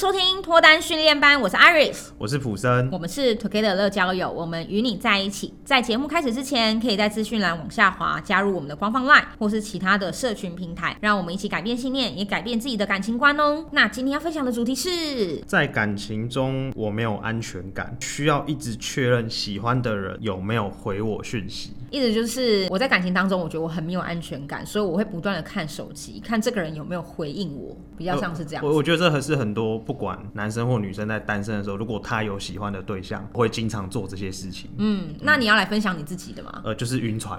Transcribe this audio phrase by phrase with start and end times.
[0.00, 5.52] 收听脱单训练班，我是 Iris，我是普森，我们是 Together 乐交友，我们与你在一起。
[5.62, 13.62] 在节目开始之前，可以在资讯栏往下滑，加入我们的官方 LINE 或是其他的社群平台，让我们一起改变信念，也改变自己的感情观哦。
[13.72, 21.74] 那今天要分享的主题是，在感情中我没有安全感，需要一直确认喜欢的人有没有回我讯息。
[21.90, 28.64] 意思就是我在感情当中，我觉得我很没有安全感，所以我会不断的看手机，看这个人有没有回应我，比较像是这样。
[28.64, 29.78] 我我觉得这还是很多。
[29.90, 34.70] 不管男生或女生在单身的时候，如果他有喜欢的对象，会经常做这些事情。
[34.78, 36.62] 嗯，那你要来分享你自己的吗？
[36.62, 37.36] 呃，就是晕船。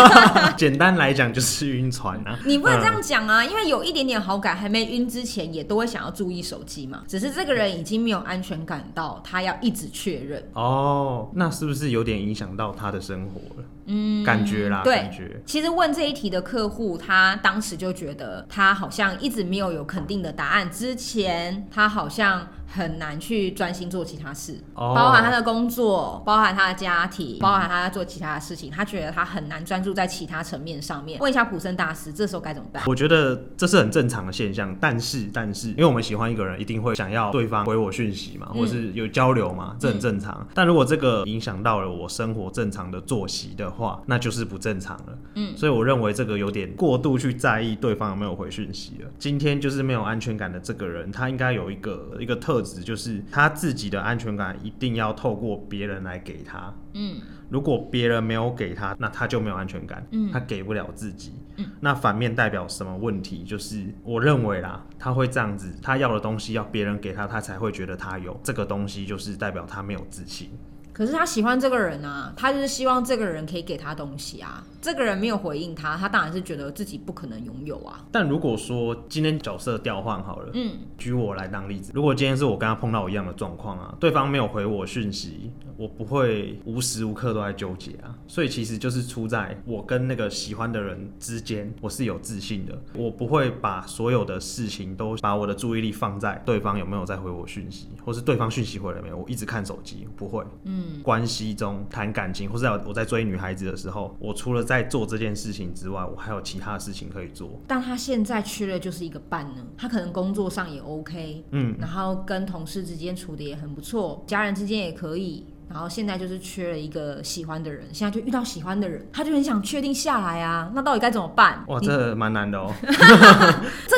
[0.58, 2.38] 简单来讲，就是晕船啊。
[2.44, 7.02] 你不能这样讲啊，嗯，因为有一点点好感还没晕之前，也都会想要注意手机嘛。
[7.08, 10.46] 只是这个人已经没有安全感到他要一直确认。
[10.52, 13.66] 哦，那是不是有点影响到他的生活了？
[13.88, 15.40] 嗯，感觉啦，对，感觉。
[15.46, 20.68] 其实问这一题的客户，他当时就觉得他好像一直没有有肯定的答案。
[20.68, 22.44] 之前他他好像。
[22.76, 24.94] 很难去专心做其他事，oh.
[24.94, 31.18] 包含他的工作，包含他的家庭，包含他在做其他的事情，他觉得他很难专注在其他层面上面。
[31.20, 32.82] 问一下普森大师，这时候该怎么办？
[32.86, 40.36] 我觉得这是很正常的现象，但是但是，因为我们喜欢一个人，一定会想要对方回我讯息嘛，或是有交流嘛，这很正常。
[40.40, 45.18] 嗯、但如果这个影响到了我生活正常的作息的话，那就是不正常了。
[45.36, 49.08] 嗯，所以我认为这个有点过度去在意对方有没有回讯息了。
[49.18, 52.65] 今天就是没有安全感的这个人，他应该有一个一个特。
[52.82, 56.74] 就是他自己的安全感一定要透过别人来给他。
[56.94, 60.06] 嗯，如果别人没有给他，那他就没有安全感。
[60.10, 61.34] 嗯，他给不了自己。
[61.56, 63.44] 嗯，那反面代表什么问题？
[63.44, 70.50] 就是我认为啦，他会这样子，他要的东西要别人给他，他才会觉得他有这个东西，就是代表他没有自信。
[70.96, 74.64] 可是他喜欢这个人啊，他就是希望这个人可以给他东西啊。
[74.80, 78.02] 这个人没有回应他，他当然是觉得自己不可能拥有啊。
[78.10, 88.16] 但如果说今天角色调换好了，嗯，举我来当例子，如果今天是我跟他碰到一样的状况啊，对方没有回我讯息，我不会无时无刻都在纠结啊。
[88.26, 101.02] 所以其实就是出在我跟那个喜欢的人之间，我是有自信的，我不会把所有的事情都把我的注意力放在对方有没有在回我讯息，或是对方讯息回来没有，我一直看手机，不会，嗯。
[101.02, 107.60] 关系中谈感情，或是我在追女孩子的时候，我除了在做这件事情之外，我还有其他的事情可以做。
[107.66, 115.44] 但他现在缺的就是一个伴呢，他可能工作上也 OK，嗯，然后跟同事之间处的也很不错，家人之间也可以。
[115.68, 120.70] 然后现在就是缺了一个喜欢的人，现在就遇到喜欢的人，他就很想确定下来啊。
[120.74, 121.62] 那到底该怎么办？
[121.66, 122.72] 哇，这蛮难的哦。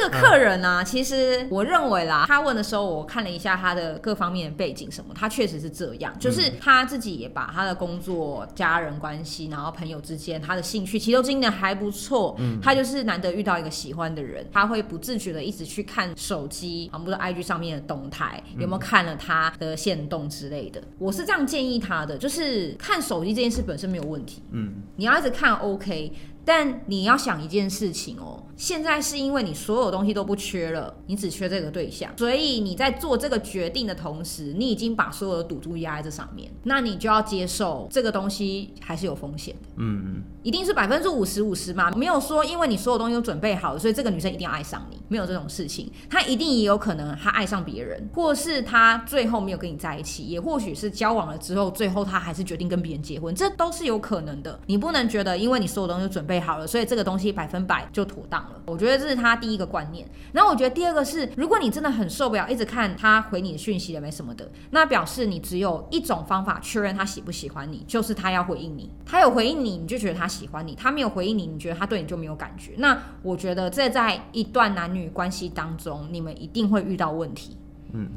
[0.09, 12.35] 这个客人呢、啊，其实我认为啦，他问的时候，我看了一下他的各方面的背景什么，他确实是这样，就是他自己也把他的工作、家人关系，然后朋友之间，他的兴趣其实都经营的还不错。
[12.39, 20.81] 嗯，他就是难得遇到一个喜欢的人，他会不自觉的一直去看手机，啊，不是 IG 上面的动态，有没有看了他的限动之类的。
[20.99, 26.13] 我是这样建议他的，就是看手机这件事本身没有问题，嗯，你要一直看 OK，
[26.48, 28.42] 但你要想一件事情哦。
[28.56, 39.69] 现在是因为你所有东西都不缺了，你只缺这个对象，所以你在做这个决定的同时，你已经把所有的赌注压在这上面，那你就要接受这个东西还是有风险的。
[39.76, 41.91] 嗯嗯，一定是百分之五十五十吗？
[41.91, 45.92] 没有说因为你所有东西都准备好了，所以这个女生一定要爱上你，没有这种事情。
[46.09, 54.59] 她一定也有可能她爱上别人，或是她最后没有跟你在一起，也或许是交往了之后，最后她还是决定跟别人结婚，这都是有可能的。
[54.64, 58.62] 你不能觉得因为你所有东西都准备好了，所以这个东西百分百就妥当了。
[58.65, 68.91] 我觉得这是他第一个观念，然后我觉得第二个是，如果你真的很受不了一直看他回你的讯息了没什么的，那表示你只有一种方法确认他喜不喜欢你，就是他要回应你。
[69.04, 72.75] 他有回应你，你就觉得他喜喜欢你；他没有回应你，你觉得他对你就没有感觉。
[72.78, 77.56] 那我觉得这在一段男女关系当中，你们一定会遇到问题。
[77.93, 78.09] 嗯。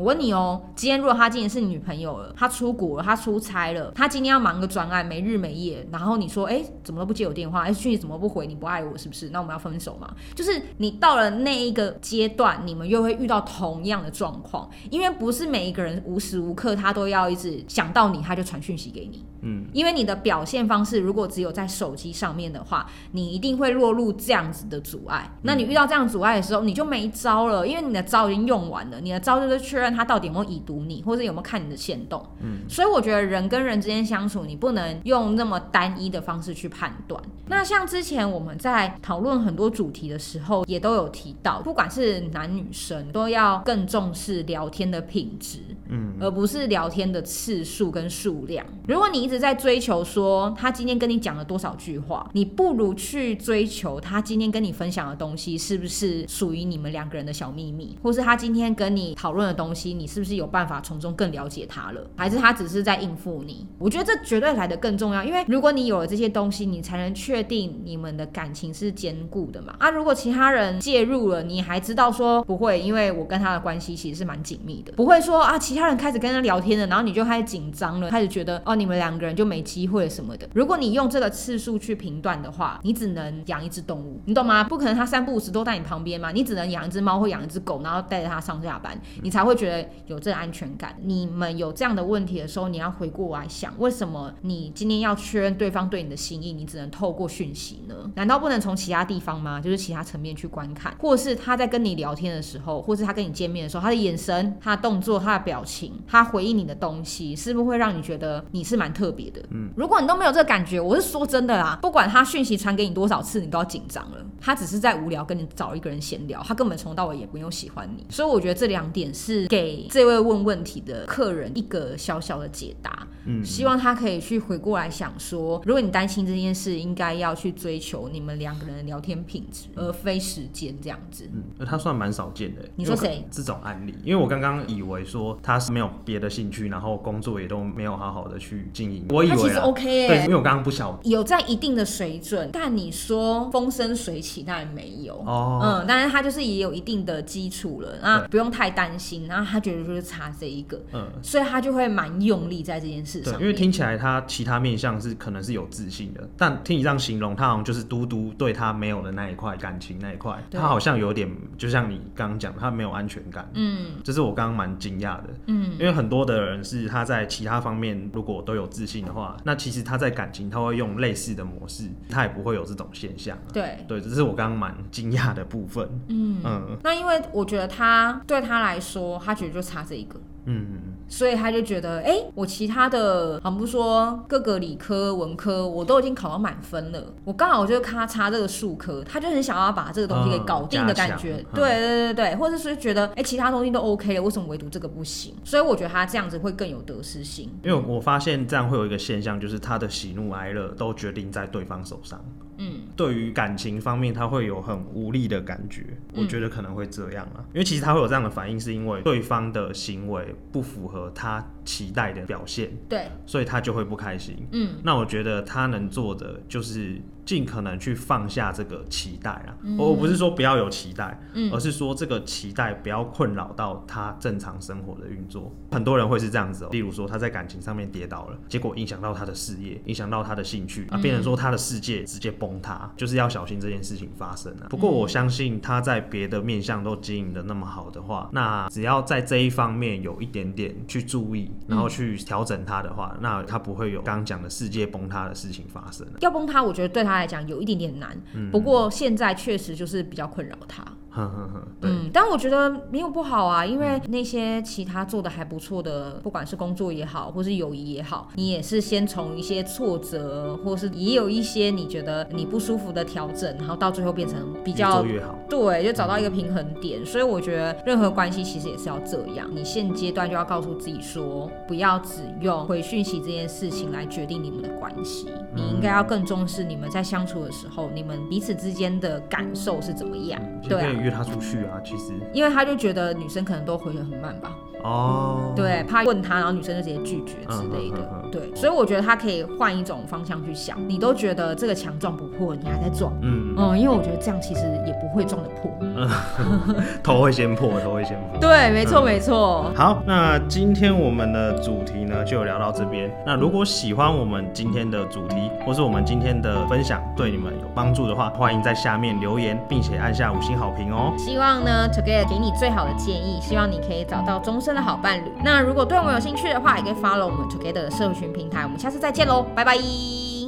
[0.00, 8.46] 我问你哦，今天如果他今天是你女朋友了，他出国了，他出差了，他今天要忙个专案，没日没夜，然后你说，哎，怎么都不接我电话，哎，讯息怎么不回？
[8.46, 9.28] 你不爱我是不是？
[9.28, 10.10] 那我们要分手吗？
[10.34, 19.22] 就是你到了那一个阶段，你们又会遇到同样的状况，因为不是每一个人无时无刻他都要一直想到你，他就传讯息给你。
[19.42, 25.30] 嗯，因为你的表现方式如果只有在手机上面的话，你一定会落入这样子的阻碍。
[25.42, 29.89] 那你遇到这样阻碍的时候，你就没招了，因为你的招已经用完了，你的招就是确认。
[29.90, 32.24] 认他到底有没有已读你，或者有没有看你的线动。
[32.40, 37.20] 嗯，所以我觉得人跟人之间相处，你不能用那么单一的方式去判断。
[37.48, 45.58] 那像之前我们在讨论很多主题的时候，也都有提到，不管是男女生，都要更重视聊天的品质，
[45.88, 48.64] 嗯，而不是聊天的次数跟数量。
[48.86, 63.66] 如果你一直在追求说他今天跟你讲了多少句话，你不如去追求他今天跟你分享的东西是不是属于你们两个人的小秘密，或是他今天跟你讨论的东西，你是不是有办法从中更了解他了，还是他只是在应付你？
[63.78, 69.74] 我觉得这绝对来得更重要，因为如果你有了这些东西，你才能确定你们的感情是坚固的嘛。
[69.78, 80.48] 啊，如果其他人介入了，你还知道说不会，因为我跟他的关系其实是蛮紧密的，不会说啊，其他人开始跟他聊天了，然后你就开始紧张了，开始觉得哦，你们两个人就没机会什么的。
[80.54, 84.64] 如果你用这个次数去评断的话，你只能养一只动物，你懂吗？
[84.64, 90.94] 不可能他三不五时都在你旁边嘛，你只能养一只猫或养一只狗，然后带着它上下班，你才会觉得有这个安全感。
[91.02, 97.94] 你们有这样的问题的时候，你要回过来想，为什么你今天要确认对方对你的心意，你只能透过讯息呢？
[98.16, 99.60] 难道不能从其他地方吗？
[99.60, 109.40] 就是其他层面去观看，或是他在跟你聊天的时候，或是他跟你见面的时候，他的眼神、他的动作、他的表情、他回应你的东西，是不是会让你觉得你是蛮特别的？
[109.50, 114.18] 嗯，如果你都没有这个感觉，我是说真的啦，不管他讯息传给你多少次，你都要紧张了。
[114.40, 118.06] 他只是在无聊跟你找一个人闲聊，他根本从到尾也不用喜欢你。
[118.08, 123.06] 所以我觉得这两点是给这位问问题的客人一个小小的解答。
[123.26, 131.28] 嗯，希望他可以去回过来想说，如果你担心这件事，应该要去追求你们两个人的聊天品质，而非时间这样子。
[131.34, 132.62] 嗯，那他算蛮少见的。
[132.76, 133.26] 你说谁？
[133.30, 139.04] 这种案例，因为我刚刚以为说他是没有别的兴趣，然后工作也都没有好好的去经营。
[139.08, 145.14] 我以为他其实 OK 哎、欸，对，因为我刚刚不晓得有在一定的水准，但你说风生水起，当然没有。
[145.26, 149.26] 哦，嗯，但是他就是也有一定的基础了，那不用太担心。
[149.26, 153.34] 然后他觉得就是差这一个，嗯，所以他就会蛮用力在这件事上。
[153.34, 163.48] 对，因为听起来他其他面向是可能是有自信的，但听你这样形容，他好像就是嘟嘟对他没有的那一块感情那一块，他好像有点就像你刚刚讲，他没有安全感。
[163.54, 165.26] 嗯，这是我刚刚蛮惊讶的。
[165.46, 173.36] 嗯，因为很多的人是他在其他方面如果都有自信的话，那其实他在感情他会用类似的模式，他也不会有这种现象。
[173.52, 175.88] 对，对，这是我刚刚蛮惊讶的部分。
[176.08, 180.20] 嗯嗯，那因为我觉得他对他来说，他觉得就差这一个。
[180.46, 191.34] 嗯，所以他就觉得，哎、欸，我其他的，好不说各个理科、文科，我都已经考到满分了，我刚好就咔差这个数科，他就很想要把这个东西给搞定的感觉。
[191.36, 195.34] 嗯、对对对对，或者是觉得，哎、欸，其他东西都 OK 了，为什么唯独这个不行？
[195.44, 197.50] 所以我觉得他这样子会更有得失心。
[197.62, 202.22] 因为我发现这样会有一个现象，就是他的喜怒哀乐都决定在对方手上。
[202.62, 205.86] 嗯，对于感情方面，他会有很无力的感觉。
[206.14, 214.46] 我觉得可能会这样啊，因为其实他会有这样的反应，是因为对方的行为不符合他期待的表现，对，所以他就会不开心。
[214.52, 219.56] 嗯，那我觉得他能做的就是尽可能去放下这个期待啊。
[219.62, 225.52] 嗯，我不是说不要有期待，嗯，而是说这个期待不要困扰到他正常生活的运作。
[225.70, 234.66] 很多人会是这样子哦，例如说他在感情上面跌倒了，结果影响到他的事业，影响到他的兴趣啊，变成说他的世界直接崩塌，就是要小心这件事情发生啊。
[234.70, 241.49] 不过我相信他在别的面向都经营的那么好的话，那只要在这一方面有一点点去注意。
[241.66, 246.06] 然后去调整它的话，那它不会有刚刚讲的世界崩塌的事情发生。
[246.20, 248.16] 要崩塌，我觉得对他来讲有一点点难。
[248.34, 250.84] 嗯，不过现在确实就是比较困扰他。
[251.10, 267.04] 呵呵呵，嗯，但我觉得没有不好啊，因为那些其他做的还不错的，不管是工作也好，或是友谊也好，你也是先从一些挫折，或是也有一些你觉得你不舒服的调整，然后到最后变成比较越越好，对，就找到一个平衡点。
[267.04, 275.26] 所以我觉得任何关系其实也是要这样，你现阶段就要告诉自己说，不要只用回讯息这件事情来决定你们的关系，
[275.56, 280.99] 你应该要更重视你们在相处的时候，你们彼此之间的感受是怎么样，对啊。
[281.00, 284.56] 约他出去啊，其实，因为他就觉得女生可能都回的很慢吧。
[284.82, 287.98] 哦，对，怕问他，然后女生就直接拒绝之类的。
[288.32, 290.78] 对，所以我觉得他可以换一种方向去想。
[290.88, 293.12] 你都觉得这个墙撞不破，你还在撞。
[293.20, 295.69] 嗯嗯，因为我觉得这样其实也不会撞得破。
[296.00, 298.40] 嗯， 头会先破，头会先破。
[298.40, 299.70] 对，没错、嗯、没错。
[299.76, 303.10] 好，那今天我们的主题呢就聊到这边。
[303.26, 311.12] 那如果喜欢我们今天的主题，或是我们今天的分享对你们有帮助的话，欢迎在下面留言，并且按下五星好评哦。
[311.18, 314.70] 希望呢，Together 给你最好的建议，希望你可以找到终身。
[314.70, 315.32] 的好伴侣。
[315.42, 318.62] 那如果对我们有兴趣的话，也可以 follow 我们 Together 的社群平台。
[318.62, 320.19] 我们下次再见喽，拜拜。